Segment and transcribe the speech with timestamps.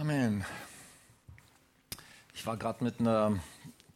[0.00, 0.44] Amen.
[2.32, 3.36] Ich war gerade mit einer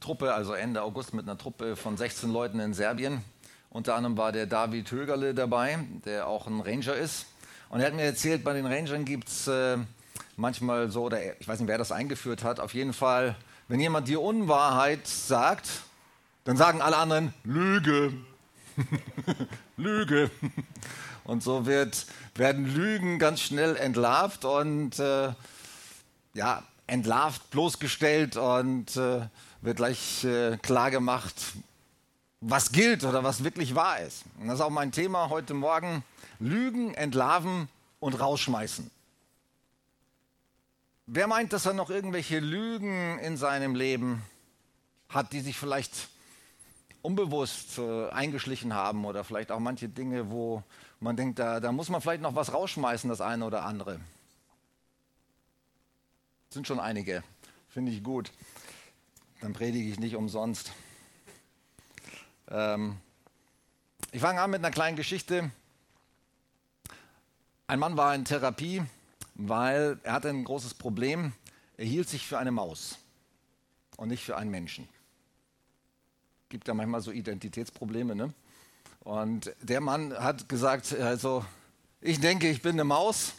[0.00, 3.22] Truppe, also Ende August, mit einer Truppe von 16 Leuten in Serbien.
[3.71, 7.26] Unter anderem war der David Högerle dabei, der auch ein Ranger ist.
[7.68, 9.79] Und er hat mir erzählt, bei den Rangern gibt es äh,
[10.36, 13.37] manchmal so, oder ich weiß nicht, wer das eingeführt hat, auf jeden Fall,
[13.69, 15.69] wenn jemand die Unwahrheit sagt,
[16.43, 18.12] dann sagen alle anderen Lüge.
[19.77, 20.32] Lüge.
[21.23, 25.30] Und so wird, werden Lügen ganz schnell entlarvt und äh,
[26.35, 29.27] ja, entlarvt, bloßgestellt und äh,
[29.61, 30.91] wird gleich äh, klar
[32.41, 34.25] was gilt oder was wirklich wahr ist.
[34.41, 36.03] Und das ist auch mein Thema heute Morgen.
[36.41, 37.69] Lügen, entlarven
[38.01, 38.91] und rausschmeißen.
[41.06, 44.23] Wer meint, dass er noch irgendwelche Lügen in seinem Leben
[45.09, 46.09] hat, die sich vielleicht
[47.03, 50.62] unbewusst äh, eingeschlichen haben oder vielleicht auch manche Dinge, wo
[51.01, 54.01] man denkt, da, da muss man vielleicht noch was rausschmeißen, das eine oder andere.
[56.52, 57.24] Sind schon einige.
[57.70, 58.30] Finde ich gut.
[59.41, 60.70] Dann predige ich nicht umsonst.
[62.50, 62.98] Ähm,
[64.11, 65.50] ich fange an mit einer kleinen Geschichte.
[67.69, 68.83] Ein Mann war in Therapie,
[69.34, 71.33] weil er hatte ein großes Problem.
[71.78, 72.98] Er hielt sich für eine Maus
[73.97, 74.86] und nicht für einen Menschen.
[76.50, 78.34] Gibt ja manchmal so Identitätsprobleme, ne?
[79.00, 81.47] Und der Mann hat gesagt, also
[82.03, 83.33] ich denke, ich bin eine Maus.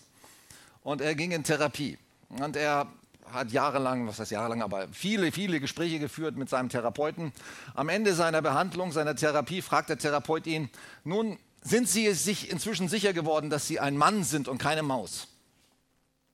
[0.81, 1.99] Und er ging in Therapie.
[2.29, 2.91] Und er
[3.31, 7.31] hat jahrelang, was heißt jahrelang, aber viele, viele Gespräche geführt mit seinem Therapeuten.
[7.73, 10.69] Am Ende seiner Behandlung, seiner Therapie, fragt der Therapeut ihn,
[11.03, 15.27] nun sind Sie sich inzwischen sicher geworden, dass Sie ein Mann sind und keine Maus?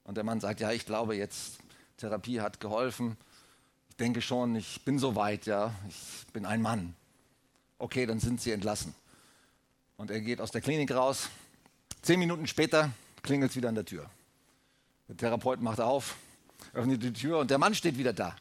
[0.03, 1.59] Und der Mann sagt, ja, ich glaube jetzt,
[1.97, 3.17] Therapie hat geholfen.
[3.89, 6.95] Ich denke schon, ich bin so weit, ja, ich bin ein Mann.
[7.77, 8.95] Okay, dann sind Sie entlassen.
[9.97, 11.29] Und er geht aus der Klinik raus.
[12.01, 14.09] Zehn Minuten später klingelt es wieder an der Tür.
[15.07, 16.15] Der Therapeut macht auf,
[16.73, 18.35] öffnet die Tür und der Mann steht wieder da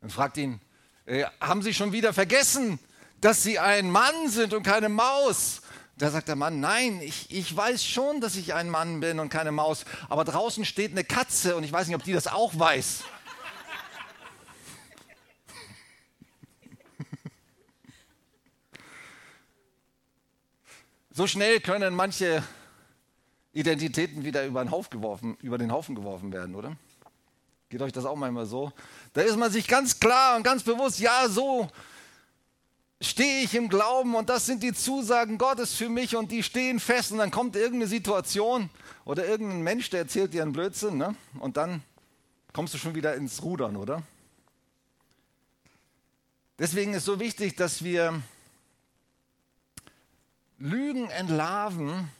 [0.00, 0.60] und fragt ihn,
[1.06, 2.78] äh, haben Sie schon wieder vergessen,
[3.20, 5.62] dass Sie ein Mann sind und keine Maus?
[5.96, 9.30] Da sagt der Mann, nein, ich, ich weiß schon, dass ich ein Mann bin und
[9.30, 12.56] keine Maus, aber draußen steht eine Katze und ich weiß nicht, ob die das auch
[12.58, 13.04] weiß.
[21.10, 22.44] So schnell können manche
[23.52, 26.76] Identitäten wieder über den, Haufen geworfen, über den Haufen geworfen werden, oder?
[27.68, 28.72] Geht euch das auch manchmal so?
[29.12, 31.68] Da ist man sich ganz klar und ganz bewusst, ja, so
[33.00, 36.80] stehe ich im Glauben und das sind die Zusagen Gottes für mich und die stehen
[36.80, 38.70] fest und dann kommt irgendeine Situation
[39.04, 41.14] oder irgendein Mensch, der erzählt dir einen Blödsinn ne?
[41.40, 41.82] und dann
[42.52, 44.02] kommst du schon wieder ins Rudern, oder?
[46.58, 48.20] Deswegen ist so wichtig, dass wir
[50.58, 52.10] Lügen entlarven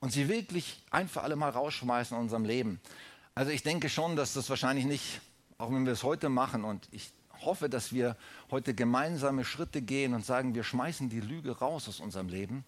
[0.00, 2.80] und sie wirklich ein für alle Mal rausschmeißen in unserem Leben.
[3.38, 5.20] Also ich denke schon, dass das wahrscheinlich nicht,
[5.58, 7.12] auch wenn wir es heute machen, und ich
[7.44, 8.16] hoffe, dass wir
[8.50, 12.64] heute gemeinsame Schritte gehen und sagen, wir schmeißen die Lüge raus aus unserem Leben.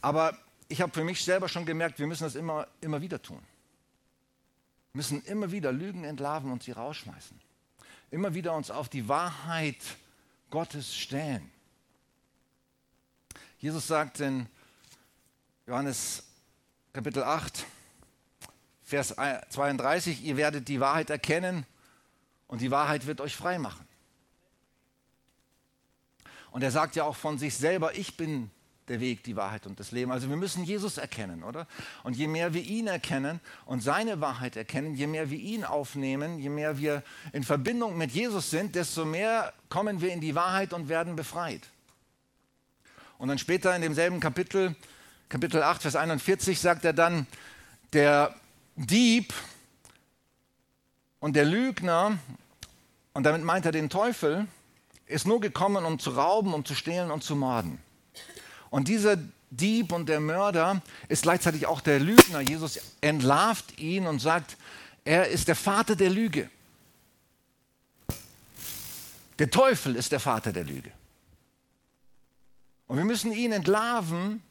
[0.00, 0.36] Aber
[0.66, 3.38] ich habe für mich selber schon gemerkt, wir müssen das immer, immer wieder tun.
[4.90, 7.38] Wir müssen immer wieder Lügen entlarven und sie rausschmeißen.
[8.10, 9.78] Immer wieder uns auf die Wahrheit
[10.50, 11.48] Gottes stellen.
[13.60, 14.48] Jesus sagt in
[15.68, 16.24] Johannes
[16.92, 17.64] Kapitel 8,
[18.92, 19.14] Vers
[19.48, 21.64] 32, ihr werdet die Wahrheit erkennen
[22.46, 23.88] und die Wahrheit wird euch frei machen.
[26.50, 28.50] Und er sagt ja auch von sich selber, ich bin
[28.88, 30.12] der Weg, die Wahrheit und das Leben.
[30.12, 31.66] Also wir müssen Jesus erkennen, oder?
[32.02, 36.38] Und je mehr wir ihn erkennen und seine Wahrheit erkennen, je mehr wir ihn aufnehmen,
[36.38, 40.74] je mehr wir in Verbindung mit Jesus sind, desto mehr kommen wir in die Wahrheit
[40.74, 41.62] und werden befreit.
[43.16, 44.76] Und dann später in demselben Kapitel,
[45.30, 47.26] Kapitel 8, Vers 41, sagt er dann,
[47.94, 48.34] der
[48.76, 49.32] Dieb
[51.20, 52.18] und der Lügner,
[53.12, 54.46] und damit meint er den Teufel,
[55.06, 57.78] ist nur gekommen, um zu rauben, um zu stehlen und zu morden.
[58.70, 59.18] Und dieser
[59.50, 62.40] Dieb und der Mörder ist gleichzeitig auch der Lügner.
[62.40, 64.56] Jesus entlarvt ihn und sagt,
[65.04, 66.48] er ist der Vater der Lüge.
[69.38, 70.90] Der Teufel ist der Vater der Lüge.
[72.86, 74.42] Und wir müssen ihn entlarven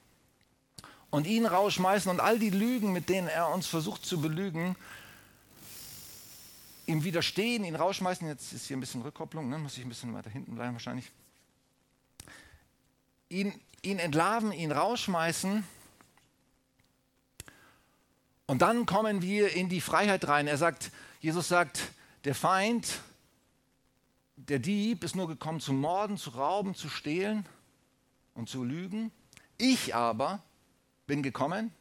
[1.11, 4.75] und ihn rausschmeißen und all die Lügen, mit denen er uns versucht zu belügen,
[6.87, 8.27] ihm widerstehen, ihn rausschmeißen.
[8.27, 9.57] Jetzt ist hier ein bisschen Rückkopplung, ne?
[9.57, 11.11] muss ich ein bisschen weiter hinten bleiben wahrscheinlich.
[13.29, 15.63] Ihn, ihn entlarven, ihn rausschmeißen.
[18.47, 20.47] Und dann kommen wir in die Freiheit rein.
[20.47, 21.91] Er sagt, Jesus sagt,
[22.23, 22.99] der Feind,
[24.35, 27.45] der Dieb ist nur gekommen zu morden, zu rauben, zu stehlen
[28.33, 29.11] und zu lügen.
[29.57, 30.41] Ich aber
[31.11, 31.73] bin gekommen,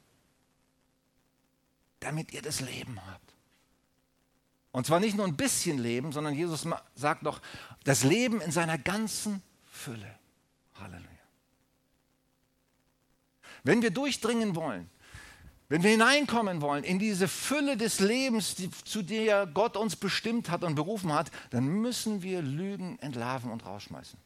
[2.00, 3.32] damit ihr das Leben habt.
[4.72, 6.66] Und zwar nicht nur ein bisschen Leben, sondern Jesus
[6.96, 7.40] sagt noch,
[7.84, 9.40] das Leben in seiner ganzen
[9.70, 10.18] Fülle.
[10.74, 11.08] Halleluja.
[13.62, 14.90] Wenn wir durchdringen wollen,
[15.68, 20.50] wenn wir hineinkommen wollen in diese Fülle des Lebens, die, zu der Gott uns bestimmt
[20.50, 24.18] hat und berufen hat, dann müssen wir Lügen entlarven und rausschmeißen.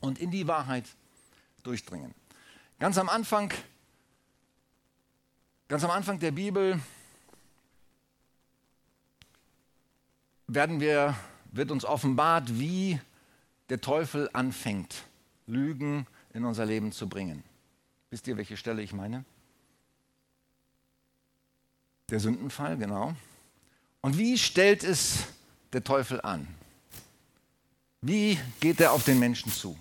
[0.00, 0.86] Und in die Wahrheit
[1.68, 2.14] durchdringen.
[2.78, 3.52] Ganz am Anfang,
[5.68, 6.80] ganz am Anfang der Bibel
[10.46, 11.14] werden wir,
[11.52, 12.98] wird uns offenbart, wie
[13.68, 15.04] der Teufel anfängt,
[15.46, 17.44] Lügen in unser Leben zu bringen.
[18.08, 19.26] Wisst ihr, welche Stelle ich meine?
[22.08, 23.14] Der Sündenfall, genau.
[24.00, 25.26] Und wie stellt es
[25.74, 26.48] der Teufel an?
[28.00, 29.76] Wie geht er auf den Menschen zu?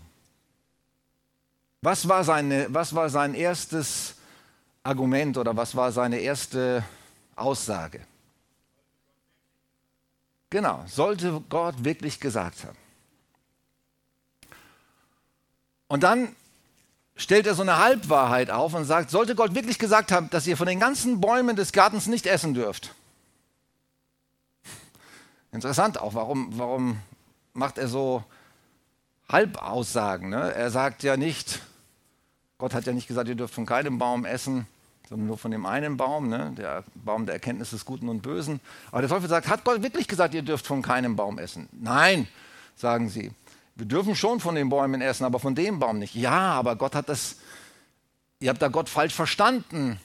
[1.82, 4.16] Was war, seine, was war sein erstes
[4.84, 6.84] Argument oder was war seine erste
[7.36, 8.02] Aussage?
[10.50, 12.78] Genau, sollte Gott wirklich gesagt haben.
[15.88, 16.36] Und dann
[17.16, 20.58] stellt er so eine Halbwahrheit auf und sagt, sollte Gott wirklich gesagt haben, dass ihr
[20.58, 22.94] von den ganzen Bäumen des Gartens nicht essen dürft?
[25.52, 27.00] Interessant auch, warum, warum
[27.54, 28.24] macht er so
[29.30, 30.30] Halbaussagen?
[30.30, 30.54] Ne?
[30.54, 31.62] Er sagt ja nicht,
[32.58, 34.68] Gott hat ja nicht gesagt, ihr dürft von keinem Baum essen,
[35.10, 36.54] sondern nur von dem einen Baum, ne?
[36.58, 38.60] der Baum der Erkenntnis des Guten und Bösen.
[38.92, 41.70] Aber der Teufel sagt, hat Gott wirklich gesagt, ihr dürft von keinem Baum essen?
[41.72, 42.28] Nein,
[42.76, 43.32] sagen sie.
[43.76, 46.16] Wir dürfen schon von den Bäumen essen, aber von dem Baum nicht.
[46.16, 47.36] Ja, aber Gott hat das,
[48.40, 50.00] ihr habt da Gott falsch verstanden.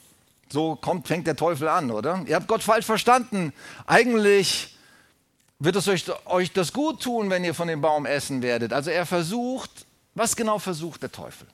[0.51, 2.21] So kommt, fängt der Teufel an, oder?
[2.27, 3.51] Ihr habt Gott falsch verstanden.
[3.87, 4.72] Eigentlich
[5.63, 8.73] wird es euch, euch das gut tun, wenn ihr von dem Baum essen werdet.
[8.73, 11.47] Also er versucht, was genau versucht der Teufel?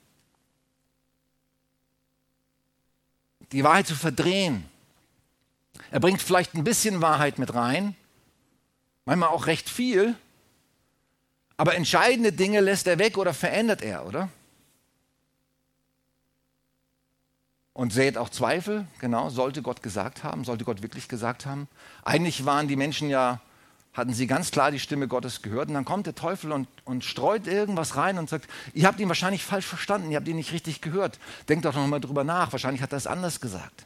[3.52, 4.66] Die Wahrheit zu verdrehen.
[5.92, 7.96] Er bringt vielleicht ein bisschen Wahrheit mit rein,
[9.06, 10.16] manchmal auch recht viel,
[11.58, 14.30] aber entscheidende Dinge lässt er weg oder verändert er, oder?
[17.74, 21.68] Und sät auch Zweifel, genau, sollte Gott gesagt haben, sollte Gott wirklich gesagt haben.
[22.04, 23.40] Eigentlich waren die Menschen ja,
[24.00, 25.68] hatten sie ganz klar die Stimme Gottes gehört.
[25.68, 29.08] Und dann kommt der Teufel und, und streut irgendwas rein und sagt, ihr habt ihn
[29.08, 31.20] wahrscheinlich falsch verstanden, ihr habt ihn nicht richtig gehört.
[31.48, 33.86] Denkt doch nochmal drüber nach, wahrscheinlich hat er es anders gesagt.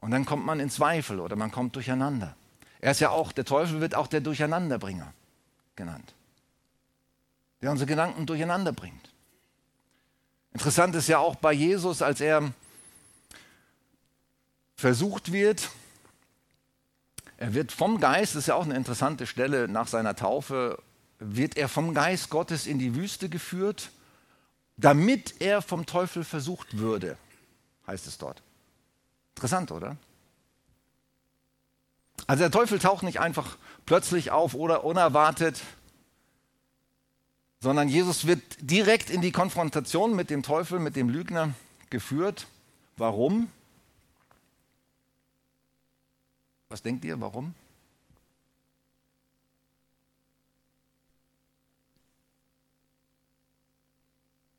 [0.00, 2.36] Und dann kommt man in Zweifel oder man kommt durcheinander.
[2.80, 5.12] Er ist ja auch, der Teufel wird auch der Durcheinanderbringer
[5.74, 6.14] genannt,
[7.60, 9.12] der unsere Gedanken durcheinander bringt.
[10.52, 12.52] Interessant ist ja auch bei Jesus, als er
[14.76, 15.68] versucht wird,
[17.38, 20.82] er wird vom Geist, das ist ja auch eine interessante Stelle nach seiner Taufe,
[21.20, 23.90] wird er vom Geist Gottes in die Wüste geführt,
[24.76, 27.16] damit er vom Teufel versucht würde,
[27.86, 28.42] heißt es dort.
[29.36, 29.96] Interessant, oder?
[32.26, 33.56] Also der Teufel taucht nicht einfach
[33.86, 35.60] plötzlich auf oder unerwartet,
[37.60, 41.54] sondern Jesus wird direkt in die Konfrontation mit dem Teufel, mit dem Lügner
[41.90, 42.48] geführt.
[42.96, 43.48] Warum?
[46.68, 47.54] Was denkt ihr, warum?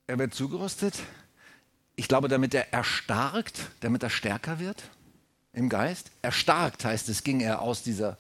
[0.08, 0.96] Er wird zugerüstet.
[1.96, 4.90] Ich glaube, damit er erstarkt, damit er stärker wird
[5.54, 6.10] im Geist.
[6.24, 8.18] Erstarkt heißt es, ging er aus dieser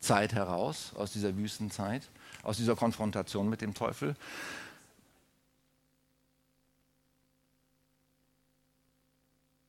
[0.00, 2.02] Zeit heraus, aus dieser Wüstenzeit,
[2.42, 4.16] aus dieser Konfrontation mit dem Teufel.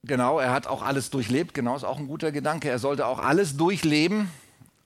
[0.03, 2.69] Genau, er hat auch alles durchlebt, genau, ist auch ein guter Gedanke.
[2.69, 4.31] Er sollte auch alles durchleben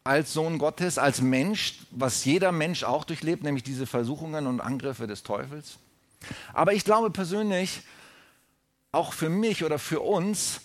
[0.04, 5.08] als Sohn Gottes, als Mensch, was jeder Mensch auch durchlebt, nämlich diese Versuchungen und Angriffe
[5.08, 5.78] des Teufels.
[6.54, 7.82] Aber ich glaube persönlich,
[8.92, 10.62] auch für mich oder für uns,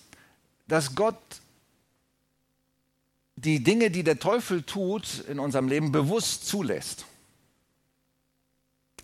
[0.67, 1.17] dass Gott
[3.37, 7.07] die Dinge, die der Teufel tut in unserem Leben, bewusst zulässt.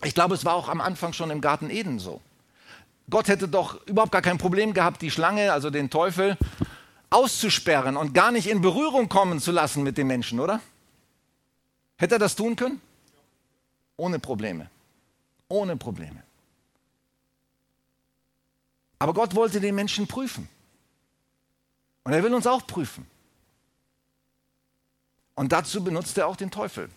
[0.03, 2.21] Ich glaube, es war auch am Anfang schon im Garten Eden so.
[3.09, 6.37] Gott hätte doch überhaupt gar kein Problem gehabt, die Schlange, also den Teufel,
[7.09, 10.59] auszusperren und gar nicht in Berührung kommen zu lassen mit den Menschen, oder?
[11.97, 12.81] Hätte er das tun können?
[13.95, 14.69] Ohne Probleme.
[15.47, 16.21] Ohne Probleme.
[18.99, 20.49] Aber Gott wollte den Menschen prüfen.
[22.03, 23.05] Und er will uns auch prüfen.
[25.35, 26.89] Und dazu benutzt er auch den Teufel.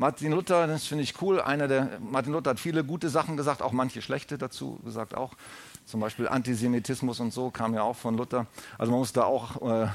[0.00, 3.60] Martin Luther, das finde ich cool, einer der, Martin Luther hat viele gute Sachen gesagt,
[3.60, 5.34] auch manche schlechte dazu gesagt auch.
[5.84, 8.46] Zum Beispiel Antisemitismus und so kam ja auch von Luther.
[8.78, 9.88] Also man muss da auch, äh,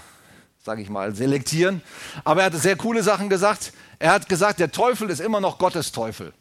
[0.64, 1.82] sage ich mal, selektieren.
[2.24, 3.74] Aber er hat sehr coole Sachen gesagt.
[3.98, 6.34] Er hat gesagt, der Teufel ist immer noch Gottes Teufel.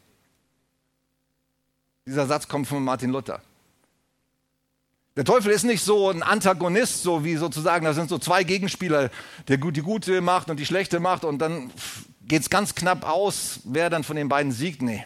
[2.05, 3.41] Dieser Satz kommt von Martin Luther.
[5.17, 9.09] Der Teufel ist nicht so ein Antagonist, so wie sozusagen, da sind so zwei Gegenspieler,
[9.47, 11.71] der die gute macht und die schlechte macht und dann
[12.27, 14.81] geht es ganz knapp aus, wer dann von den beiden siegt.
[14.81, 15.05] Nee.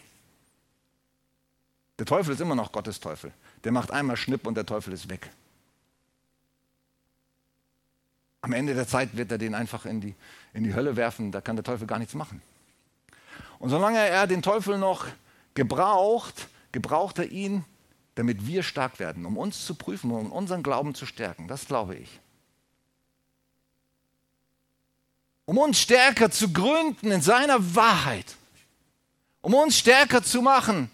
[1.97, 3.31] Der Teufel ist immer noch Gottes Teufel.
[3.63, 5.29] Der macht einmal Schnipp und der Teufel ist weg.
[8.41, 10.15] Am Ende der Zeit wird er den einfach in die,
[10.53, 12.41] in die Hölle werfen, da kann der Teufel gar nichts machen.
[13.59, 15.05] Und solange er den Teufel noch
[15.55, 17.65] gebraucht, gebraucht er ihn,
[18.15, 21.49] damit wir stark werden, um uns zu prüfen, um unseren Glauben zu stärken.
[21.49, 22.19] Das glaube ich.
[25.49, 28.35] Um uns stärker zu gründen in seiner Wahrheit,
[29.41, 30.91] um uns stärker zu machen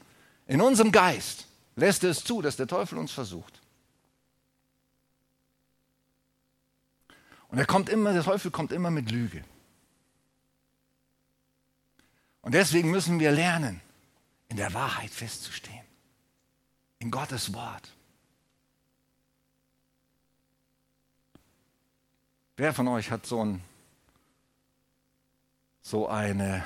[0.48, 1.46] in unserem Geist,
[1.76, 3.62] lässt er es zu, dass der Teufel uns versucht.
[7.50, 9.44] Und er kommt immer, der Teufel kommt immer mit Lüge.
[12.42, 13.82] Und deswegen müssen wir lernen,
[14.48, 15.86] in der Wahrheit festzustehen.
[17.00, 17.92] In Gottes Wort.
[22.56, 23.62] Wer von euch hat so, ein,
[25.86, 26.64] so eine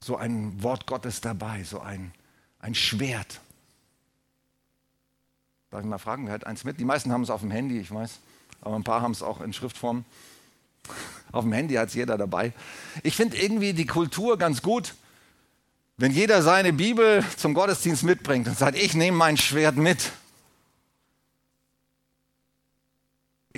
[0.00, 2.12] so ein Wort Gottes dabei, so ein,
[2.58, 3.40] ein Schwert?
[5.70, 6.80] Darf ich mal fragen, wer hat eins mit?
[6.80, 8.18] Die meisten haben es auf dem Handy, ich weiß,
[8.62, 10.04] aber ein paar haben es auch in Schriftform.
[11.30, 12.54] Auf dem Handy hat es jeder dabei.
[13.02, 14.94] Ich finde irgendwie die Kultur ganz gut,
[15.98, 20.10] wenn jeder seine Bibel zum Gottesdienst mitbringt und sagt, ich nehme mein Schwert mit.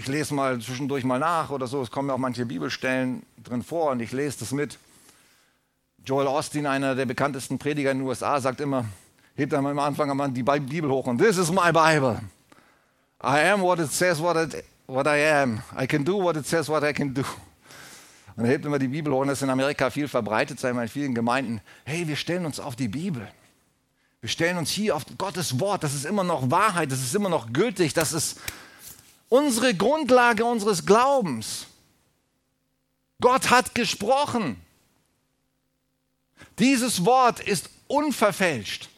[0.00, 3.62] Ich lese mal zwischendurch mal nach oder so, es kommen ja auch manche Bibelstellen drin
[3.62, 4.78] vor und ich lese das mit.
[6.06, 8.86] Joel Austin, einer der bekanntesten Prediger in den USA, sagt immer,
[9.36, 12.18] hebt am Anfang an die Bibel hoch und this is my Bible.
[13.22, 15.60] I am what it says what, it, what I am.
[15.78, 17.24] I can do what it says what I can do.
[18.36, 20.72] Und er hebt immer die Bibel hoch und das ist in Amerika viel verbreitet, sei
[20.72, 21.60] mal in vielen Gemeinden.
[21.84, 23.28] Hey, wir stellen uns auf die Bibel.
[24.22, 25.84] Wir stellen uns hier auf Gottes Wort.
[25.84, 28.40] Das ist immer noch Wahrheit, das ist immer noch gültig, das ist
[29.30, 31.66] unsere Grundlage unseres Glaubens.
[33.22, 34.60] Gott hat gesprochen.
[36.58, 38.90] Dieses Wort ist unverfälscht.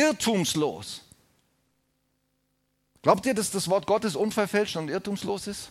[0.00, 1.02] irrtumslos.
[3.02, 5.70] Glaubt ihr, dass das Wort Gottes unverfälscht und irrtumslos ist?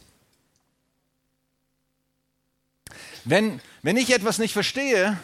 [3.26, 5.20] Wenn, wenn ich etwas nicht verstehe,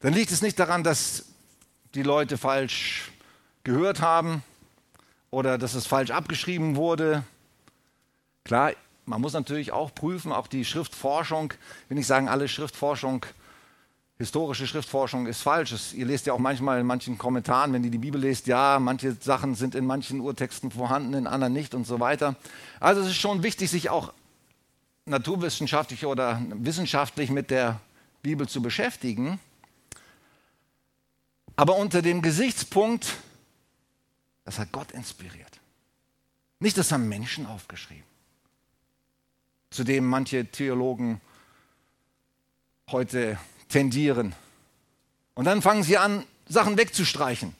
[0.00, 1.24] dann liegt es nicht daran, dass
[1.94, 3.10] die Leute falsch
[3.64, 4.42] gehört haben
[5.30, 7.24] oder dass es falsch abgeschrieben wurde.
[8.44, 8.72] Klar,
[9.06, 11.52] man muss natürlich auch prüfen, auch die Schriftforschung,
[11.88, 13.26] will nicht sagen, alle Schriftforschung
[14.20, 15.72] historische Schriftforschung ist falsch.
[15.72, 18.78] Es, ihr lest ja auch manchmal in manchen Kommentaren, wenn ihr die Bibel lest, ja,
[18.78, 22.36] manche Sachen sind in manchen Urtexten vorhanden, in anderen nicht und so weiter.
[22.80, 24.12] Also es ist schon wichtig, sich auch
[25.06, 27.80] naturwissenschaftlich oder wissenschaftlich mit der
[28.22, 29.40] Bibel zu beschäftigen.
[31.60, 33.18] Aber unter dem Gesichtspunkt,
[34.46, 35.60] das hat Gott inspiriert.
[36.58, 38.06] Nicht, das haben Menschen aufgeschrieben.
[39.68, 41.20] Zu dem manche Theologen
[42.90, 43.38] heute
[43.68, 44.34] tendieren.
[45.34, 47.54] Und dann fangen sie an, Sachen wegzustreichen.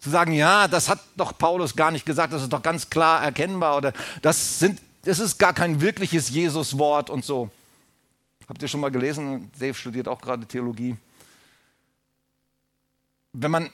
[0.00, 3.22] Zu sagen, ja, das hat doch Paulus gar nicht gesagt, das ist doch ganz klar
[3.22, 7.50] erkennbar oder das, sind, das ist gar kein wirkliches Jesus-Wort und so.
[8.48, 9.48] Habt ihr schon mal gelesen?
[9.56, 10.96] Dave studiert auch gerade Theologie.
[13.34, 13.70] Wenn man,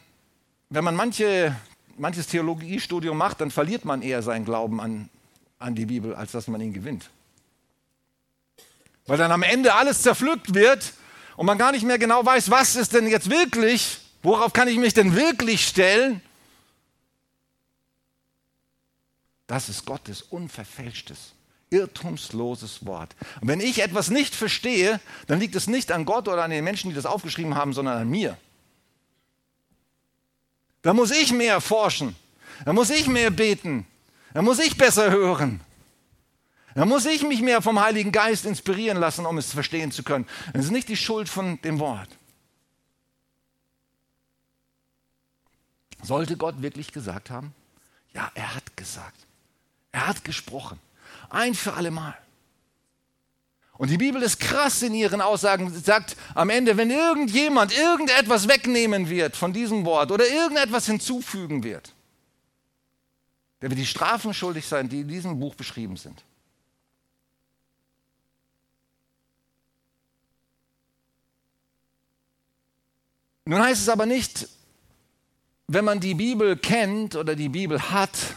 [0.70, 1.54] wenn man manche,
[1.98, 5.10] manches Theologiestudium macht, dann verliert man eher seinen Glauben an,
[5.58, 7.10] an die Bibel, als dass man ihn gewinnt.
[9.06, 10.94] Weil dann am Ende alles zerpflückt wird
[11.36, 14.78] und man gar nicht mehr genau weiß, was ist denn jetzt wirklich, worauf kann ich
[14.78, 16.22] mich denn wirklich stellen?
[19.46, 21.32] Das ist Gottes unverfälschtes,
[21.68, 23.14] irrtumsloses Wort.
[23.42, 26.64] Und wenn ich etwas nicht verstehe, dann liegt es nicht an Gott oder an den
[26.64, 28.38] Menschen, die das aufgeschrieben haben, sondern an mir.
[30.82, 32.16] Da muss ich mehr forschen.
[32.64, 33.86] Da muss ich mehr beten.
[34.32, 35.60] Da muss ich besser hören.
[36.74, 40.26] Da muss ich mich mehr vom Heiligen Geist inspirieren lassen, um es verstehen zu können.
[40.52, 42.08] Das ist nicht die Schuld von dem Wort.
[46.02, 47.54] Sollte Gott wirklich gesagt haben?
[48.14, 49.26] Ja, er hat gesagt.
[49.92, 50.78] Er hat gesprochen.
[51.28, 52.16] Ein für alle Mal.
[53.80, 58.46] Und die Bibel ist krass in ihren Aussagen, Sie sagt am Ende, wenn irgendjemand irgendetwas
[58.46, 61.94] wegnehmen wird von diesem Wort oder irgendetwas hinzufügen wird,
[63.62, 66.22] der wird die Strafen schuldig sein, die in diesem Buch beschrieben sind.
[73.46, 74.46] Nun heißt es aber nicht,
[75.68, 78.36] wenn man die Bibel kennt oder die Bibel hat,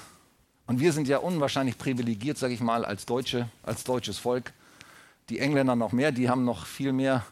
[0.68, 4.54] und wir sind ja unwahrscheinlich privilegiert, sage ich mal, als Deutsche, als deutsches Volk,
[5.30, 7.26] die Engländer noch mehr, die haben noch viel mehr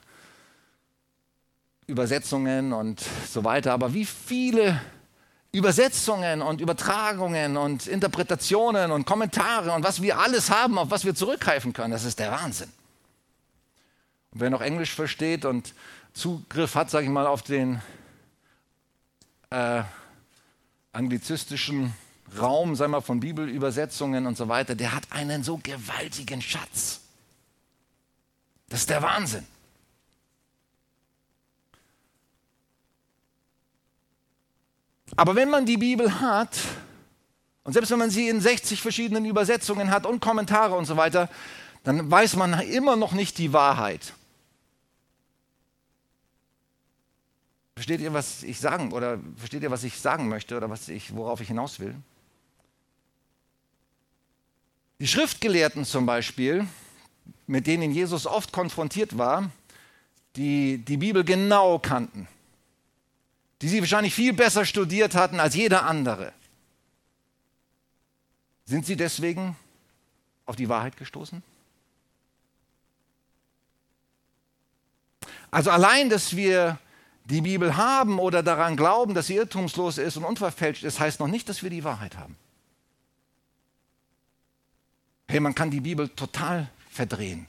[1.88, 4.80] Übersetzungen und so weiter, aber wie viele
[5.52, 11.14] Übersetzungen und Übertragungen und Interpretationen und Kommentare und was wir alles haben, auf was wir
[11.14, 12.72] zurückgreifen können, das ist der Wahnsinn.
[14.32, 15.74] Und wer noch Englisch versteht und
[16.14, 17.82] Zugriff hat, sage ich mal, auf den
[19.50, 19.84] äh,
[20.94, 21.94] anglizistischen
[22.40, 27.02] Raum, sagen wir, von Bibelübersetzungen und so weiter, der hat einen so gewaltigen Schatz.
[28.72, 29.46] Das ist der Wahnsinn.
[35.18, 36.58] Aber wenn man die Bibel hat,
[37.66, 41.30] und selbst wenn man sie in 60 verschiedenen Übersetzungen hat und Kommentare und so weiter,
[41.84, 44.14] dann weiß man immer noch nicht die Wahrheit.
[47.76, 51.14] Versteht ihr, was ich sagen oder versteht ihr, was ich sagen möchte oder was ich,
[51.14, 51.94] worauf ich hinaus will?
[55.00, 56.66] Die Schriftgelehrten zum Beispiel,
[57.52, 59.52] mit denen Jesus oft konfrontiert war,
[60.38, 62.30] die die Bibel genau kannten,
[63.62, 66.32] die sie wahrscheinlich viel besser studiert hatten als jeder andere,
[68.64, 69.58] sind sie deswegen
[70.46, 71.44] auf die Wahrheit gestoßen?
[75.52, 76.80] Also allein, dass wir
[77.26, 81.28] die Bibel haben oder daran glauben, dass sie irrtumslos ist und unverfälscht ist, heißt noch
[81.28, 82.38] nicht, dass wir die Wahrheit haben.
[85.28, 87.48] Hey, man kann die Bibel total verdrehen.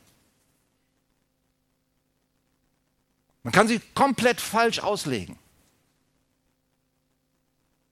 [3.43, 5.37] Man kann sie komplett falsch auslegen.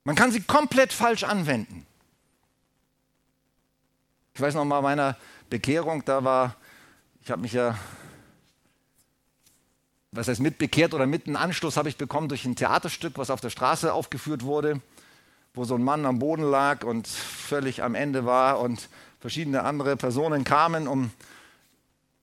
[0.05, 1.87] Man kann sie komplett falsch anwenden.
[4.35, 5.17] Ich weiß noch mal meiner
[5.51, 6.55] Bekehrung, da war,
[7.23, 7.77] ich habe mich ja,
[10.13, 13.41] was heißt mitbekehrt oder mit einem Anschluss habe ich bekommen durch ein Theaterstück, was auf
[13.41, 14.81] der Straße aufgeführt wurde,
[15.53, 18.89] wo so ein Mann am Boden lag und völlig am Ende war und
[19.19, 21.11] verschiedene andere Personen kamen, um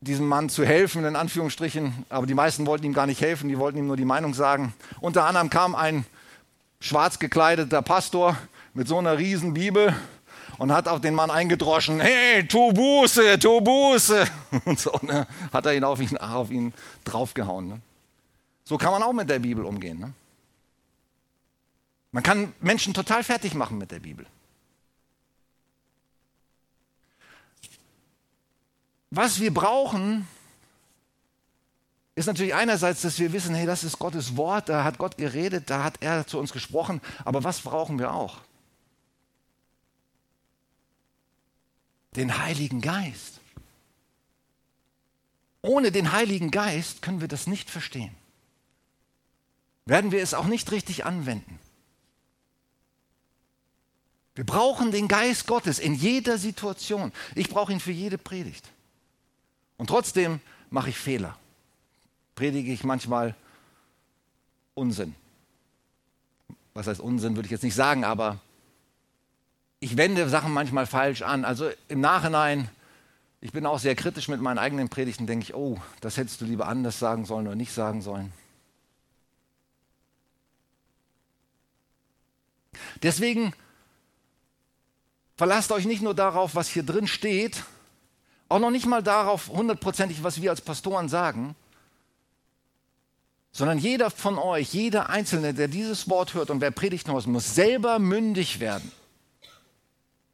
[0.02, 2.06] diesem Mann zu helfen, in Anführungsstrichen.
[2.10, 4.74] Aber die meisten wollten ihm gar nicht helfen, die wollten ihm nur die Meinung sagen.
[5.02, 6.06] Unter anderem kam ein
[6.80, 8.38] schwarz gekleideter Pastor
[8.74, 9.96] mit so einer riesen Bibel
[10.58, 14.26] und hat auf den Mann eingedroschen, hey, tu Buße, tu Buße.
[14.66, 17.68] Und so ne, hat er ihn auf ihn, auf ihn draufgehauen.
[17.68, 17.82] Ne?
[18.64, 20.00] So kann man auch mit der Bibel umgehen.
[20.00, 20.14] Ne?
[22.12, 24.26] Man kann Menschen total fertig machen mit der Bibel.
[29.10, 30.28] Was wir brauchen,
[32.16, 35.70] ist natürlich einerseits, dass wir wissen, hey, das ist Gottes Wort, da hat Gott geredet,
[35.70, 38.42] da hat er zu uns gesprochen, aber was brauchen wir auch?
[42.16, 43.40] Den Heiligen Geist.
[45.62, 48.16] Ohne den Heiligen Geist können wir das nicht verstehen.
[49.86, 51.60] Werden wir es auch nicht richtig anwenden.
[54.34, 57.12] Wir brauchen den Geist Gottes in jeder Situation.
[57.36, 58.70] Ich brauche ihn für jede Predigt.
[59.78, 61.38] Und trotzdem mache ich Fehler.
[62.36, 63.36] Predige ich manchmal
[64.74, 65.16] Unsinn.
[66.74, 68.40] Was heißt Unsinn, würde ich jetzt nicht sagen, aber
[69.80, 71.46] ich wende Sachen manchmal falsch an.
[71.46, 72.70] Also im Nachhinein,
[73.42, 76.46] ich bin auch sehr kritisch mit meinen eigenen Predigten, denke ich, oh, das hättest du
[76.46, 78.34] lieber anders sagen sollen oder nicht sagen sollen.
[83.04, 83.54] Deswegen
[85.36, 87.64] verlasst euch nicht nur darauf, was hier drin steht,
[88.50, 91.56] auch noch nicht mal darauf hundertprozentig, was wir als Pastoren sagen,
[93.52, 97.56] sondern jeder von euch, jeder Einzelne, der dieses Wort hört und wer predigt muss, muss
[97.56, 98.92] selber mündig werden.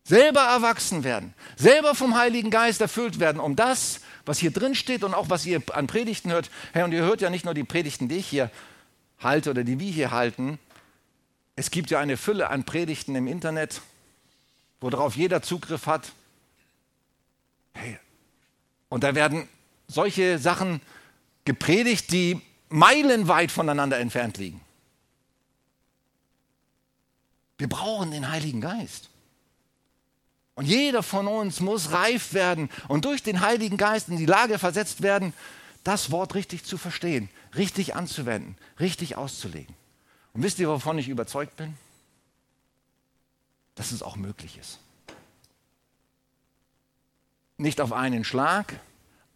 [0.04, 5.06] Selber erwachsen werden, selber vom Heiligen Geist erfüllt werden, um das, was hier drin steht
[5.06, 6.52] und auch was ihr an Predigten hört.
[6.74, 8.52] Hey, und ihr hört ja nicht nur die Predigten, die ich hier
[9.20, 10.60] halte oder die wir hier halten.
[11.56, 13.82] Es gibt ja eine Fülle an Predigten im Internet,
[14.82, 16.12] worauf jeder Zugriff hat.
[17.74, 17.98] Hey,
[18.94, 19.48] und da werden
[19.88, 20.80] solche Sachen
[21.46, 24.62] gepredigt, die meilenweit voneinander entfernt liegen.
[27.58, 29.10] Wir brauchen den Heiligen Geist.
[30.54, 34.60] Und jeder von uns muss reif werden und durch den Heiligen Geist in die Lage
[34.60, 35.34] versetzt werden,
[35.84, 39.74] das Wort richtig zu verstehen, richtig anzuwenden, richtig auszulegen.
[40.34, 41.74] Und wisst ihr, wovon ich überzeugt bin?
[43.74, 44.78] Dass es auch möglich ist.
[47.64, 48.78] Nicht auf einen Schlag,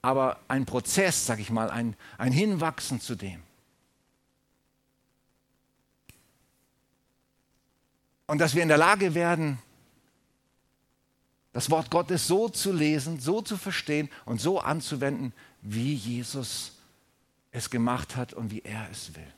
[0.01, 3.41] aber ein Prozess, sag ich mal, ein, ein Hinwachsen zu dem.
[8.25, 9.59] Und dass wir in der Lage werden,
[11.53, 16.73] das Wort Gottes so zu lesen, so zu verstehen und so anzuwenden, wie Jesus
[17.51, 19.33] es gemacht hat und wie er es will.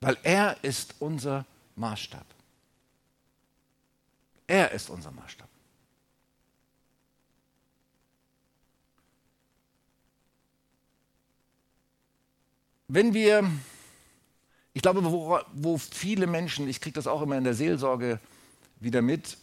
[0.00, 2.26] Weil er ist unser Maßstab.
[4.48, 5.48] Er ist unser Maßstab.
[12.88, 13.50] Wenn wir,
[14.72, 18.20] ich glaube, wo, wo viele Menschen, ich kriege das auch immer in der Seelsorge
[18.80, 19.38] wieder mit,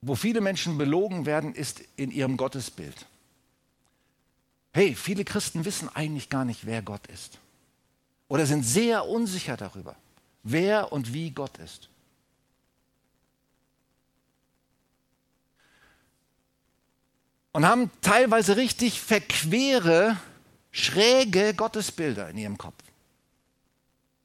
[0.00, 3.06] wo viele Menschen belogen werden, ist in ihrem Gottesbild.
[4.72, 7.38] Hey, viele Christen wissen eigentlich gar nicht, wer Gott ist.
[8.28, 9.96] Oder sind sehr unsicher darüber,
[10.42, 11.88] wer und wie Gott ist.
[17.52, 20.16] Und haben teilweise richtig verquere,
[20.74, 22.82] schräge Gottesbilder in ihrem Kopf.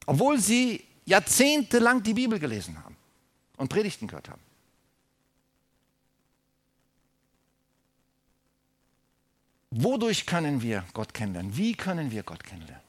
[0.07, 2.97] Obwohl sie jahrzehntelang die Bibel gelesen haben
[3.57, 4.41] und Predigten gehört haben.
[9.69, 11.55] Wodurch können wir Gott kennenlernen?
[11.55, 12.83] Wie können wir Gott kennenlernen?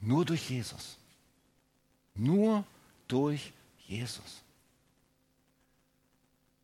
[0.00, 0.96] Nur durch Jesus.
[2.14, 2.64] Nur
[3.08, 3.52] durch
[3.88, 4.42] Jesus.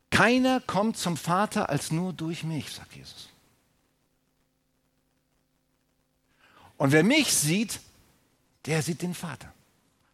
[0.09, 3.32] Keiner kommt zum Vater als nur durch mich, sagt Jesus.
[6.83, 7.79] Und wer mich sieht,
[8.65, 9.53] der sieht den Vater.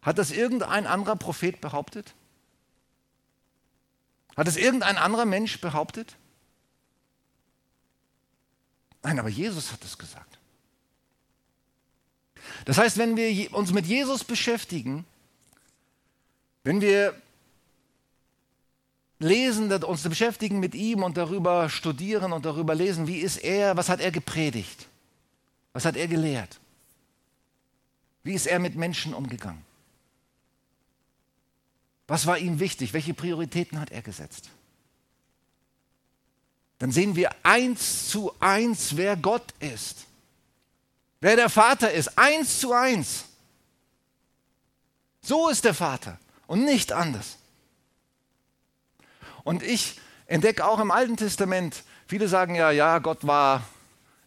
[0.02, 2.14] Hat das irgendein anderer Prophet behauptet?
[4.36, 6.14] Hat es irgendein anderer Mensch behauptet?
[9.02, 10.38] Nein, aber Jesus hat es gesagt.
[12.66, 15.04] Das heißt, wenn wir uns mit Jesus beschäftigen,
[16.62, 17.20] wenn wir
[19.18, 23.88] lesen, uns beschäftigen mit ihm und darüber studieren und darüber lesen, wie ist er, was
[23.88, 24.86] hat er gepredigt,
[25.72, 26.59] was hat er gelehrt,
[28.22, 29.64] wie ist er mit Menschen umgegangen,
[32.06, 34.50] was war ihm wichtig, welche Prioritäten hat er gesetzt
[36.80, 40.06] dann sehen wir eins zu eins, wer Gott ist.
[41.20, 43.26] Wer der Vater ist, eins zu eins.
[45.20, 47.36] So ist der Vater und nicht anders.
[49.44, 53.62] Und ich entdecke auch im Alten Testament, viele sagen ja, ja, Gott war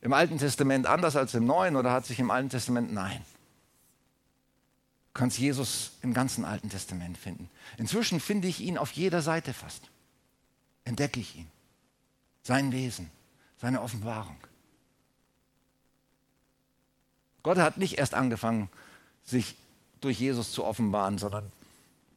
[0.02, 3.26] im Alten Testament anders als im Neuen oder hat sich im Alten Testament, nein.
[5.14, 7.50] Kannst Jesus im ganzen Alten Testament finden.
[7.78, 9.90] Inzwischen finde ich ihn auf jeder Seite fast.
[10.86, 11.48] Entdecke ich ihn
[12.44, 13.10] sein Wesen,
[13.58, 14.38] seine Offenbarung.
[17.42, 18.70] Gott hat nicht erst angefangen,
[19.24, 19.56] sich
[20.02, 21.52] durch Jesus zu offenbaren, sondern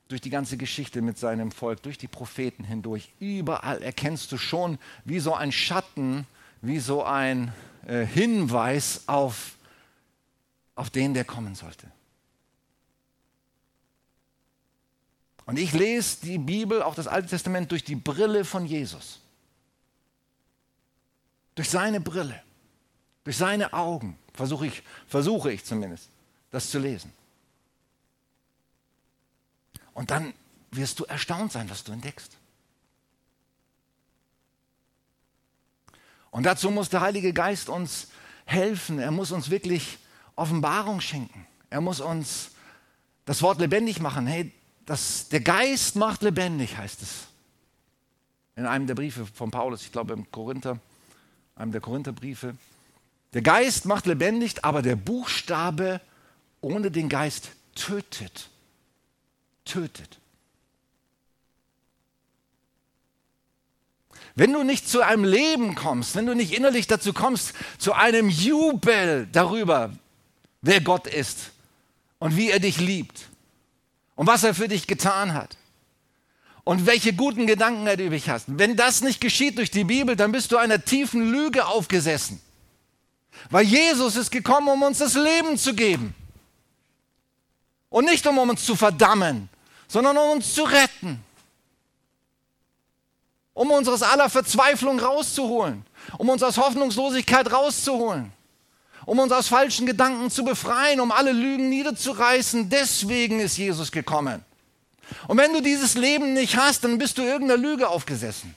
[0.09, 3.13] durch die ganze Geschichte mit seinem Volk, durch die Propheten hindurch.
[3.19, 6.27] Überall erkennst du schon wie so ein Schatten,
[6.63, 7.53] wie so ein
[7.87, 9.57] äh, Hinweis auf,
[10.77, 11.91] auf den, der kommen sollte.
[15.47, 19.21] Und ich lese die Bibel, auch das Alte Testament, durch die Brille von Jesus.
[21.55, 22.43] Durch seine Brille,
[23.25, 26.11] durch seine Augen versuche ich, versuche ich zumindest,
[26.51, 27.13] das zu lesen.
[29.95, 30.35] Und dann
[30.73, 32.37] wirst du erstaunt sein, was du entdeckst.
[36.31, 38.09] Und dazu muss der Heilige Geist uns
[38.45, 38.99] helfen.
[38.99, 39.99] Er muss uns wirklich
[40.35, 41.47] Offenbarung schenken.
[41.71, 42.51] Er muss uns
[43.25, 44.27] das Wort lebendig machen.
[44.27, 44.53] Hey,
[44.87, 47.27] das, der Geist macht lebendig, heißt es.
[48.55, 50.81] In einem der Briefe von Paulus, ich glaube im Korinther
[51.57, 52.55] einem der Korintherbriefe.
[53.33, 56.01] Der Geist macht lebendig, aber der Buchstabe
[56.61, 58.51] ohne den Geist tötet.
[59.65, 60.19] Tötet.
[64.35, 68.29] Wenn du nicht zu einem Leben kommst, wenn du nicht innerlich dazu kommst, zu einem
[68.29, 69.93] Jubel darüber,
[70.61, 71.53] wer Gott ist
[72.19, 73.29] und wie er dich liebt
[74.17, 75.57] und was er für dich getan hat,
[76.67, 78.47] und welche guten Gedanken er über dich hast.
[78.49, 82.41] Wenn das nicht geschieht durch die Bibel, dann bist du einer tiefen Lüge aufgesessen.
[83.51, 86.13] Weil Jesus ist gekommen, um uns das Leben zu geben.
[87.89, 89.49] Und nicht um uns zu verdammen,
[89.87, 91.23] sondern um uns zu retten.
[93.55, 95.87] Um uns aus aller Verzweiflung rauszuholen.
[96.19, 98.33] Um uns aus Hoffnungslosigkeit rauszuholen.
[99.07, 102.69] Um uns aus falschen Gedanken zu befreien, um alle Lügen niederzureißen.
[102.69, 104.45] Deswegen ist Jesus gekommen.
[105.29, 108.55] Und wenn du dieses Leben nicht hast, dann bist du irgendeiner Lüge aufgesessen.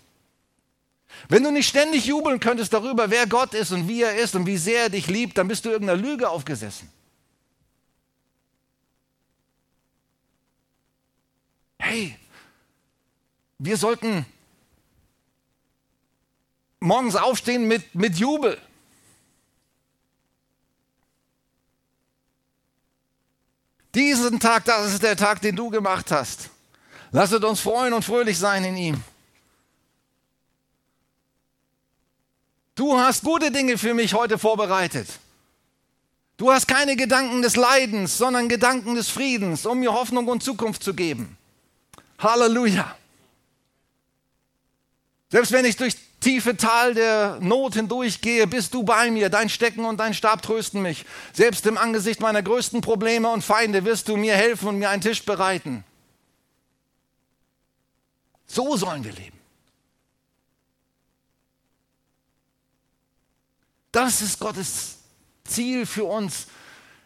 [1.28, 4.46] Wenn du nicht ständig jubeln könntest darüber, wer Gott ist und wie er ist und
[4.46, 6.90] wie sehr er dich liebt, dann bist du irgendeiner Lüge aufgesessen.
[11.78, 12.18] Hey,
[13.58, 14.26] wir sollten
[16.80, 18.58] morgens aufstehen mit, mit Jubel.
[24.00, 26.50] Diesen Tag, das ist der Tag, den du gemacht hast.
[27.12, 29.04] Lasset uns freuen und fröhlich sein in ihm.
[32.76, 35.10] Du hast gute Dinge für mich heute vorbereitet.
[36.38, 40.82] Du hast keine Gedanken des Leidens, sondern Gedanken des Friedens, um mir Hoffnung und Zukunft
[40.82, 41.38] zu geben.
[42.20, 42.96] Halleluja.
[45.30, 49.30] Selbst wenn ich durch tiefe Tal der Not hindurchgehe, bist du bei mir.
[49.30, 51.06] Dein Stecken und dein Stab trösten mich.
[51.34, 55.02] Selbst im Angesicht meiner größten Probleme und Feinde wirst du mir helfen und mir einen
[55.02, 55.84] Tisch bereiten.
[58.48, 59.40] So sollen wir leben.
[63.92, 64.98] Das ist Gottes
[65.46, 66.48] Ziel für uns,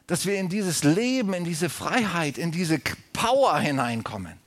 [0.08, 2.80] dass wir in dieses Leben, in diese Freiheit, in diese
[3.13, 4.38] Power hineinkommen.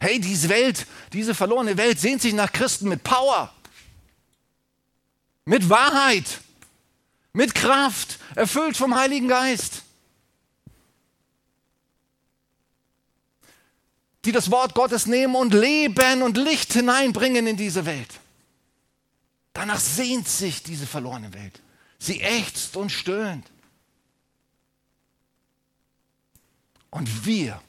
[0.00, 3.52] Hey, diese Welt, diese verlorene Welt sehnt sich nach Christen mit Power,
[5.44, 6.40] mit Wahrheit,
[7.32, 9.82] mit Kraft, erfüllt vom Heiligen Geist.
[14.24, 18.20] Die das Wort Gottes nehmen und Leben und Licht hineinbringen in diese Welt.
[19.52, 21.60] Danach sehnt sich diese verlorene Welt.
[21.98, 23.50] Sie ächzt und stöhnt.
[26.90, 27.60] Und wir,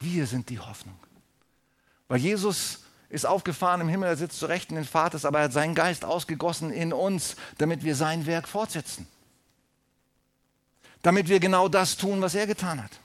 [0.00, 0.98] wir sind die Hoffnung.
[2.06, 5.52] Weil Jesus ist aufgefahren im Himmel, er sitzt zu Rechten des Vaters, aber er hat
[5.52, 9.06] seinen Geist ausgegossen in uns, damit wir sein Werk fortsetzen.
[11.02, 13.00] Damit wir genau das tun, was er getan hat.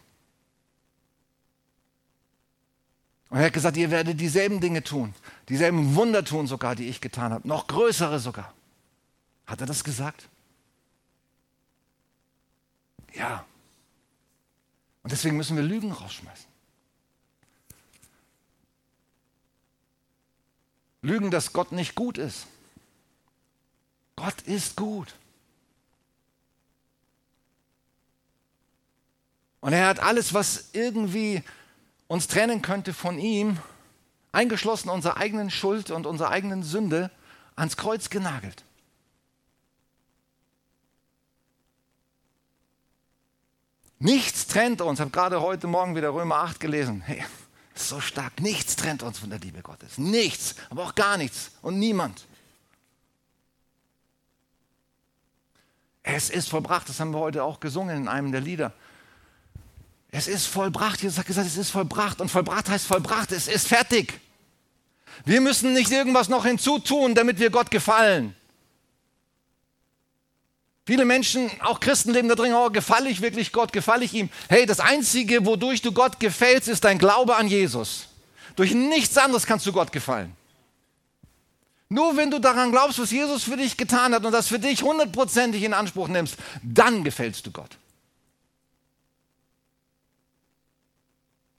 [3.30, 5.16] Und er hat gesagt, ihr werdet dieselben Dinge tun,
[5.50, 8.54] dieselben Wunder tun sogar, die ich getan habe, noch größere sogar.
[9.48, 10.30] Hat er das gesagt?
[13.14, 13.46] Ja.
[15.02, 16.53] Und deswegen müssen wir Lügen rausschmeißen.
[21.04, 22.48] Lügen, dass Gott nicht gut ist.
[24.16, 25.14] Gott ist gut.
[29.60, 31.44] Und er hat alles, was irgendwie
[32.08, 33.60] uns trennen könnte von ihm,
[34.32, 37.12] eingeschlossen unserer eigenen Schuld und unserer eigenen Sünde,
[37.56, 38.64] ans Kreuz genagelt.
[44.00, 45.00] Nichts trennt uns.
[45.00, 47.02] Ich habe gerade heute Morgen wieder Römer 8 gelesen.
[47.02, 47.24] Hey,
[47.76, 48.40] so stark.
[48.40, 49.98] Nichts trennt uns von der Liebe Gottes.
[49.98, 52.26] Nichts, aber auch gar nichts und niemand.
[56.04, 56.90] Es ist vollbracht.
[56.90, 58.74] Das haben wir heute auch gesungen in einem der Lieder.
[60.12, 61.02] Es ist vollbracht.
[61.02, 62.22] Jesus hat gesagt, es ist vollbracht.
[62.22, 63.32] Und vollbracht heißt vollbracht.
[63.32, 64.20] Es ist fertig.
[65.26, 68.36] Wir müssen nicht irgendwas noch hinzutun, damit wir Gott gefallen.
[70.86, 74.30] Viele Menschen, auch Christen, leben da drin, oh, gefalle ich wirklich Gott, gefalle ich ihm?
[74.50, 78.08] Hey, das Einzige, wodurch du Gott gefällst, ist dein Glaube an Jesus.
[78.58, 80.36] Durch nichts anderes kannst du Gott gefallen.
[81.88, 84.82] Nur wenn du daran glaubst, was Jesus für dich getan hat und das für dich
[84.82, 87.78] hundertprozentig in Anspruch nimmst, dann gefällst du Gott.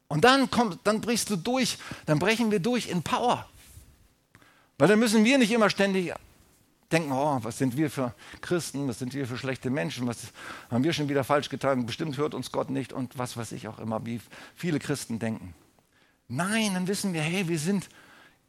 [0.09, 3.49] Und dann kommt, dann brichst du durch, dann brechen wir durch in Power.
[4.77, 6.13] Weil dann müssen wir nicht immer ständig
[6.93, 10.19] denken, oh, was sind wir für Christen, was sind wir für schlechte Menschen, was
[10.71, 13.69] haben wir schon wieder falsch getan, bestimmt hört uns Gott nicht und was weiß ich
[13.69, 14.21] auch immer, wie
[14.55, 15.55] viele Christen denken.
[16.29, 17.89] Nein, dann wissen wir, hey, wir sind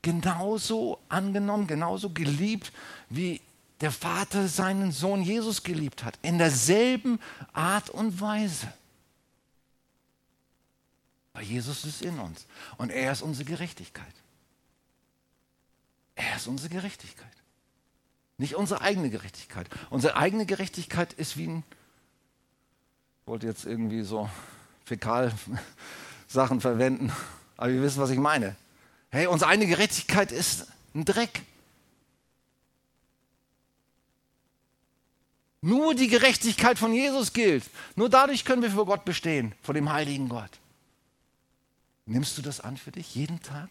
[0.02, 2.72] genauso angenommen, genauso geliebt,
[3.10, 3.42] wie
[3.82, 7.20] der Vater seinen Sohn Jesus geliebt hat, in derselben
[7.54, 8.72] Art und Weise.
[11.34, 12.46] Weil Jesus ist in uns
[12.78, 14.14] und er ist unsere Gerechtigkeit.
[16.16, 17.28] Er ist unsere Gerechtigkeit.
[18.38, 19.70] Nicht unsere eigene Gerechtigkeit.
[19.90, 21.64] Unsere eigene Gerechtigkeit ist wie ein,
[23.22, 24.30] ich wollte jetzt irgendwie so
[24.84, 27.12] Fäkalsachen verwenden,
[27.58, 28.56] aber ihr wisst, was ich meine.
[29.10, 31.42] Hey, unsere eigene Gerechtigkeit ist ein Dreck.
[35.62, 37.64] Nur die Gerechtigkeit von Jesus gilt.
[37.96, 40.52] Nur dadurch können wir vor Gott bestehen, vor dem heiligen Gott.
[42.06, 43.70] Nimmst du das an für dich jeden Tag?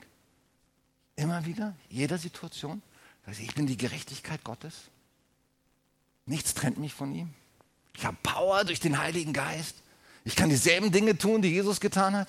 [1.14, 1.76] Immer wieder?
[1.88, 2.82] Jeder Situation?
[3.26, 4.74] Ich bin die Gerechtigkeit Gottes.
[6.26, 7.32] Nichts trennt mich von ihm.
[7.94, 9.76] Ich habe Power durch den Heiligen Geist.
[10.24, 12.28] Ich kann dieselben Dinge tun, die Jesus getan hat.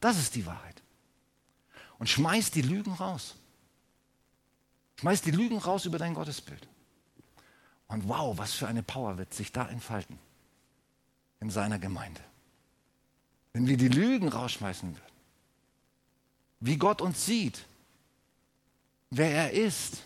[0.00, 0.82] Das ist die Wahrheit.
[1.98, 3.36] Und schmeiß die Lügen raus.
[5.00, 6.68] Schmeiß die Lügen raus über dein Gottesbild.
[7.86, 10.18] Und wow, was für eine Power wird sich da entfalten
[11.40, 12.20] in seiner Gemeinde.
[13.52, 15.11] Wenn wir die Lügen rausschmeißen würden
[16.62, 17.64] wie Gott uns sieht,
[19.10, 20.04] wer er ist.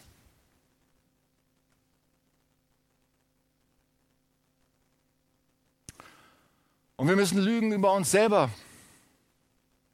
[6.97, 8.51] Und wir müssen Lügen über uns selber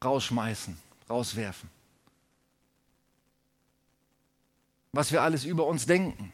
[0.05, 0.79] rausschmeißen,
[1.11, 1.69] rauswerfen.
[4.93, 6.33] Was wir alles über uns denken.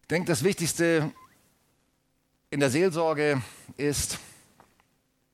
[0.00, 1.12] Ich denke, das Wichtigste
[2.48, 3.42] in der Seelsorge
[3.76, 4.18] ist,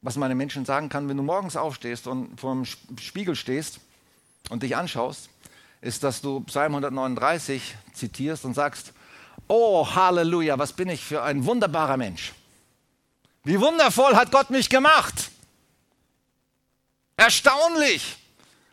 [0.01, 3.81] was man den Menschen sagen kann, wenn du morgens aufstehst und vor dem Spiegel stehst
[4.51, 5.29] und dich anschaust,
[5.81, 8.93] ist, dass du Psalm 139 zitierst und sagst,
[9.49, 12.33] oh Halleluja, was bin ich für ein wunderbarer Mensch.
[13.45, 15.31] Wie wundervoll hat Gott mich gemacht.
[17.17, 18.17] Erstaunlich.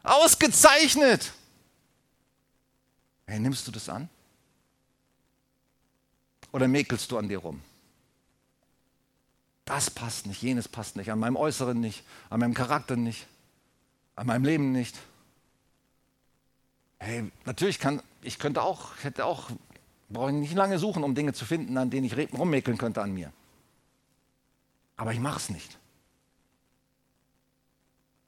[0.04, 1.32] Ausgezeichnet.
[3.26, 4.10] Hey, nimmst du das an?
[6.52, 7.62] Oder mäkelst du an dir rum?
[9.66, 13.26] Das passt nicht, jenes passt nicht, an meinem Äußeren nicht, an meinem Charakter nicht,
[14.16, 14.96] an meinem Leben nicht.
[17.00, 19.50] Hey, natürlich kann, ich könnte auch, hätte auch,
[20.10, 23.12] brauche ich nicht lange suchen, um Dinge zu finden, an denen ich rummäkeln könnte an
[23.12, 23.34] mir.
[24.98, 25.78] Aber ich mache es nicht.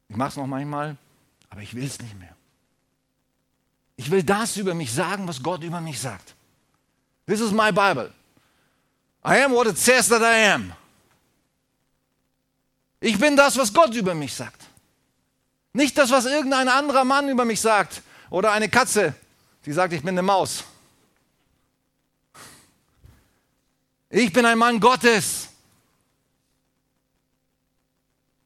[0.10, 0.98] Ich mache es noch manchmal,
[1.50, 2.36] aber ich will es nicht mehr.
[3.96, 6.36] Ich will das über mich sagen, was Gott über mich sagt.
[7.26, 8.12] This is my Bible.
[9.24, 10.74] I am what it says that I am.
[13.00, 14.64] Ich bin das, was Gott über mich sagt.
[15.74, 19.14] Nicht das, was irgendein anderer Mann über mich sagt oder eine Katze,
[19.66, 20.64] die sagt, ich bin eine Maus.
[24.10, 25.50] Ich bin ein Mann Gottes.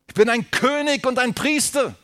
[0.08, 1.96] Ich bin ein König und ein Priester.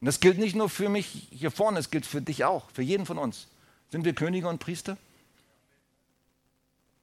[0.00, 2.82] Und das gilt nicht nur für mich hier vorne, es gilt für dich auch, für
[2.82, 3.46] jeden von uns.
[3.90, 4.96] Sind wir Könige und Priester?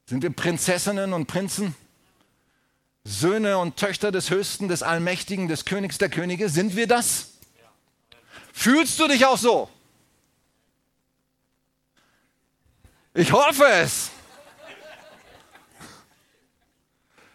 [0.05, 1.75] Sind wir Prinzessinnen und Prinzen?
[3.05, 6.49] Söhne und Töchter des Höchsten, des Allmächtigen, des Königs der Könige?
[6.49, 7.33] Sind wir das?
[8.51, 9.69] Fühlst du dich auch so?
[13.13, 14.09] Ich hoffe es.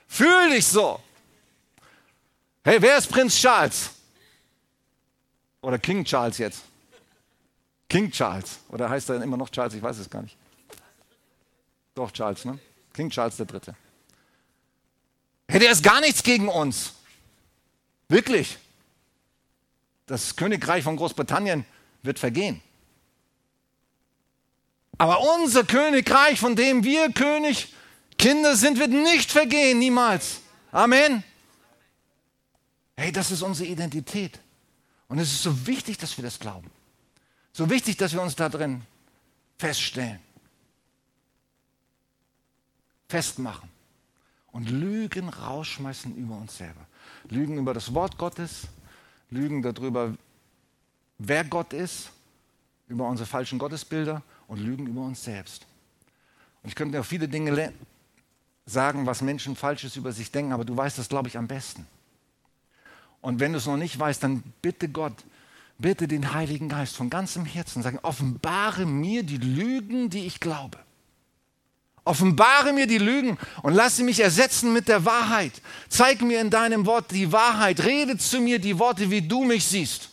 [0.08, 1.00] Fühl dich so.
[2.64, 3.90] Hey, wer ist Prinz Charles?
[5.62, 6.62] Oder King Charles jetzt?
[7.88, 8.58] King Charles.
[8.68, 9.74] Oder heißt er immer noch Charles?
[9.74, 10.36] Ich weiß es gar nicht.
[11.94, 12.58] Doch, Charles, ne?
[12.92, 13.74] King Charles der Dritte.
[15.50, 16.92] Hätte er ist gar nichts gegen uns.
[18.08, 18.56] Wirklich.
[20.06, 21.64] Das Königreich von Großbritannien
[22.02, 22.62] wird vergehen.
[24.96, 27.74] Aber unser Königreich, von dem wir König,
[28.16, 30.40] Kinder sind, wird nicht vergehen, niemals.
[30.70, 31.24] Amen.
[32.96, 34.38] Hey, das ist unsere Identität.
[35.08, 36.70] Und es ist so wichtig, dass wir das glauben.
[37.52, 38.82] So wichtig, dass wir uns da drin
[39.58, 40.20] feststellen,
[43.08, 43.68] festmachen
[44.52, 46.86] und Lügen rausschmeißen über uns selber.
[47.28, 48.68] Lügen über das Wort Gottes,
[49.30, 50.14] Lügen darüber,
[51.18, 52.10] wer Gott ist,
[52.88, 55.66] über unsere falschen Gottesbilder und Lügen über uns selbst.
[56.62, 57.72] Und ich könnte auch viele Dinge
[58.66, 61.86] sagen, was Menschen Falsches über sich denken, aber du weißt das, glaube ich, am besten.
[63.20, 65.24] Und wenn du es noch nicht weißt, dann bitte Gott,
[65.78, 70.78] bitte den Heiligen Geist von ganzem Herzen sagen, offenbare mir die Lügen, die ich glaube.
[72.10, 75.52] Offenbare mir die Lügen und lasse mich ersetzen mit der Wahrheit.
[75.88, 77.84] Zeig mir in deinem Wort die Wahrheit.
[77.84, 80.08] Rede zu mir die Worte, wie du mich siehst.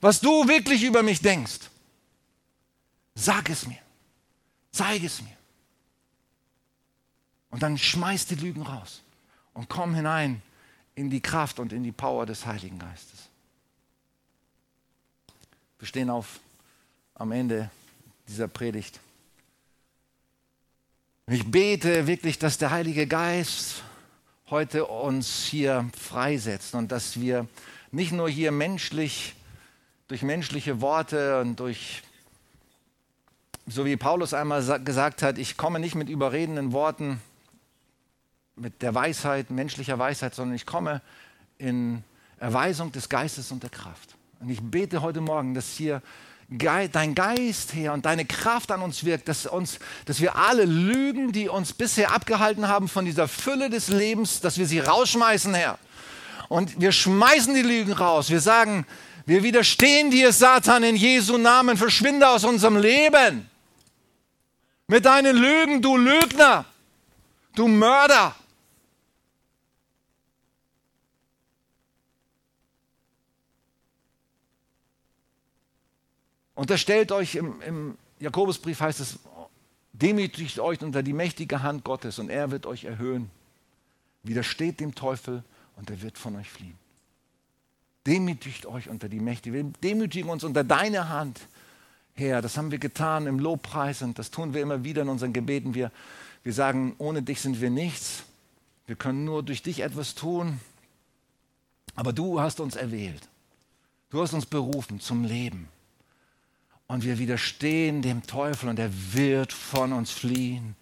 [0.00, 1.70] Was du wirklich über mich denkst.
[3.14, 3.78] Sag es mir.
[4.72, 5.36] Zeig es mir.
[7.50, 9.02] Und dann schmeiß die Lügen raus
[9.54, 10.42] und komm hinein
[10.96, 13.28] in die Kraft und in die Power des Heiligen Geistes.
[15.78, 16.40] Wir stehen auf
[17.14, 17.70] am Ende
[18.26, 18.98] dieser Predigt.
[21.30, 23.82] Ich bete wirklich, dass der Heilige Geist
[24.48, 27.46] heute uns hier freisetzt und dass wir
[27.92, 29.34] nicht nur hier menschlich,
[30.06, 32.02] durch menschliche Worte und durch,
[33.66, 37.20] so wie Paulus einmal gesagt hat, ich komme nicht mit überredenden Worten,
[38.56, 41.02] mit der Weisheit, menschlicher Weisheit, sondern ich komme
[41.58, 42.02] in
[42.38, 44.16] Erweisung des Geistes und der Kraft.
[44.40, 46.00] Und ich bete heute Morgen, dass hier
[46.48, 51.32] dein Geist, Herr, und deine Kraft an uns wirkt, dass, uns, dass wir alle Lügen,
[51.32, 55.78] die uns bisher abgehalten haben von dieser Fülle des Lebens, dass wir sie rausschmeißen, Herr.
[56.48, 58.30] Und wir schmeißen die Lügen raus.
[58.30, 58.86] Wir sagen,
[59.26, 61.76] wir widerstehen dir, Satan, in Jesu Namen.
[61.76, 63.50] Verschwinde aus unserem Leben.
[64.86, 66.64] Mit deinen Lügen, du Lügner,
[67.54, 68.34] du Mörder.
[76.58, 79.20] Unterstellt euch im, im Jakobusbrief heißt es,
[79.92, 83.30] demütigt euch unter die mächtige Hand Gottes und er wird euch erhöhen.
[84.24, 85.44] Widersteht dem Teufel
[85.76, 86.76] und er wird von euch fliehen.
[88.04, 91.38] Demütigt euch unter die mächtige, wir demütigen uns unter deine Hand,
[92.14, 92.42] Herr.
[92.42, 95.74] Das haben wir getan im Lobpreis und das tun wir immer wieder in unseren Gebeten.
[95.74, 95.92] Wir,
[96.42, 98.24] wir sagen, ohne dich sind wir nichts.
[98.88, 100.58] Wir können nur durch dich etwas tun.
[101.94, 103.28] Aber du hast uns erwählt.
[104.10, 105.68] Du hast uns berufen zum Leben.
[106.88, 110.74] Und wir widerstehen dem Teufel und er wird von uns fliehen.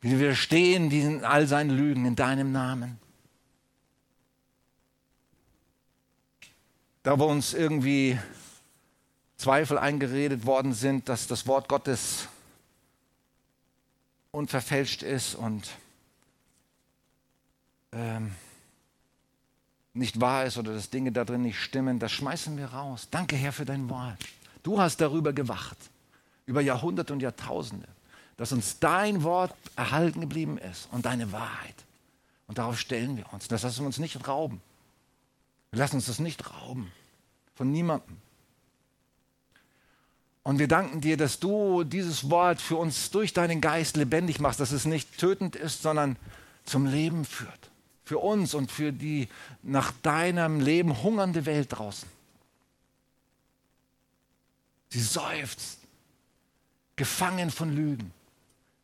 [0.00, 2.98] Wir widerstehen diesen, all seinen Lügen in deinem Namen.
[7.04, 8.18] Da wo uns irgendwie
[9.36, 12.28] Zweifel eingeredet worden sind, dass das Wort Gottes
[14.32, 15.68] unverfälscht ist und
[17.92, 18.34] ähm,
[19.94, 23.08] nicht wahr ist oder dass Dinge da drin nicht stimmen, das schmeißen wir raus.
[23.10, 24.18] Danke, Herr, für dein Wort.
[24.66, 25.76] Du hast darüber gewacht,
[26.44, 27.86] über Jahrhunderte und Jahrtausende,
[28.36, 31.76] dass uns dein Wort erhalten geblieben ist und deine Wahrheit.
[32.48, 33.46] Und darauf stellen wir uns.
[33.46, 34.60] Das lassen wir uns nicht rauben.
[35.70, 36.90] Wir lassen uns das nicht rauben.
[37.54, 38.16] Von niemandem.
[40.42, 44.58] Und wir danken dir, dass du dieses Wort für uns durch deinen Geist lebendig machst,
[44.58, 46.16] dass es nicht tötend ist, sondern
[46.64, 47.70] zum Leben führt.
[48.04, 49.28] Für uns und für die
[49.62, 52.15] nach deinem Leben hungernde Welt draußen.
[54.88, 55.78] Sie seufzt,
[56.96, 58.12] gefangen von Lügen,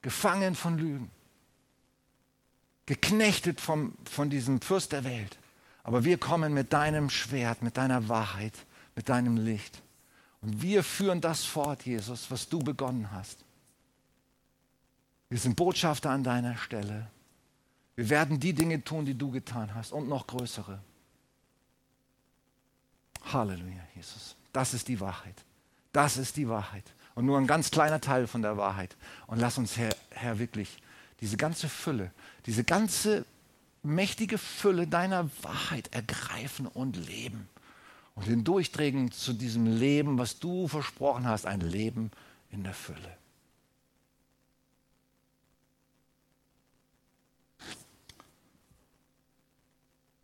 [0.03, 1.11] gefangen von Lügen,
[2.87, 5.39] geknechtet vom, von diesem Fürst der Welt.
[5.85, 8.55] Aber wir kommen mit deinem Schwert, mit deiner Wahrheit,
[8.95, 9.83] mit deinem Licht.
[10.41, 13.45] Und wir führen das fort, Jesus, was du begonnen hast.
[15.29, 17.11] Wir sind Botschafter an deiner Stelle.
[17.95, 20.79] Wir werden die Dinge tun, die du getan hast und noch größere.
[23.33, 24.37] Halleluja, Jesus.
[24.53, 25.45] Das ist die Wahrheit.
[25.93, 26.85] Das ist die Wahrheit.
[27.15, 28.97] Und nur ein ganz kleiner Teil von der Wahrheit.
[29.27, 30.79] Und lass uns, Herr, Herr wirklich
[31.21, 32.11] diese ganze Fülle,
[32.47, 33.25] diese ganze
[33.83, 37.49] mächtige Fülle deiner Wahrheit ergreifen und leben.
[38.15, 42.11] Und hindurchträgen zu diesem Leben, was du versprochen hast, ein Leben
[42.51, 43.22] in der Fülle.